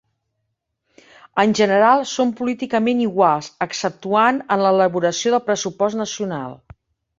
[1.43, 6.61] En general són políticament iguals, exceptuant en l'elaboració del pressupost nacional.